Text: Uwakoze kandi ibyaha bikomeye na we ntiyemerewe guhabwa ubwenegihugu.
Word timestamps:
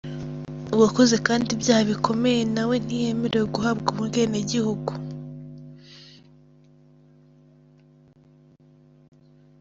Uwakoze 0.75 1.15
kandi 1.27 1.47
ibyaha 1.55 1.83
bikomeye 1.91 2.41
na 2.55 2.63
we 2.69 2.75
ntiyemerewe 2.83 3.45
guhabwa 3.55 3.87
ubwenegihugu. 3.91 4.91